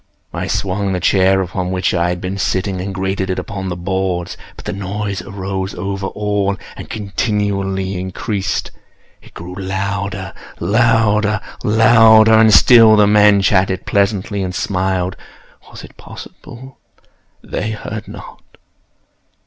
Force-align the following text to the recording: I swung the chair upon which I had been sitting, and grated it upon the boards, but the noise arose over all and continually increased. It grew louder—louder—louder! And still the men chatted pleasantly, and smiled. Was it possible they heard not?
I 0.33 0.47
swung 0.47 0.93
the 0.93 0.99
chair 0.99 1.43
upon 1.43 1.69
which 1.69 1.93
I 1.93 2.09
had 2.09 2.19
been 2.19 2.39
sitting, 2.39 2.81
and 2.81 2.91
grated 2.91 3.29
it 3.29 3.37
upon 3.37 3.69
the 3.69 3.75
boards, 3.75 4.35
but 4.55 4.65
the 4.65 4.73
noise 4.73 5.21
arose 5.21 5.75
over 5.75 6.07
all 6.07 6.57
and 6.75 6.89
continually 6.89 7.99
increased. 7.99 8.71
It 9.21 9.35
grew 9.35 9.53
louder—louder—louder! 9.53 12.33
And 12.33 12.51
still 12.51 12.95
the 12.95 13.05
men 13.05 13.43
chatted 13.43 13.85
pleasantly, 13.85 14.41
and 14.41 14.55
smiled. 14.55 15.15
Was 15.69 15.83
it 15.83 15.97
possible 15.97 16.79
they 17.43 17.69
heard 17.69 18.07
not? 18.07 18.41